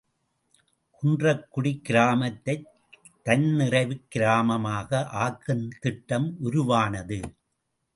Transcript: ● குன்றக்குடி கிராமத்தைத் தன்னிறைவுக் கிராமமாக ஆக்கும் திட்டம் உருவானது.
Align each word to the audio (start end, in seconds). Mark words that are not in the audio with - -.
● 0.01 1.03
குன்றக்குடி 1.03 1.73
கிராமத்தைத் 1.89 2.65
தன்னிறைவுக் 3.25 4.07
கிராமமாக 4.15 5.03
ஆக்கும் 5.21 5.69
திட்டம் 5.79 6.35
உருவானது. 6.39 7.19